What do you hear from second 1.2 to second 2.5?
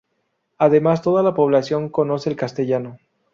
la población conoce el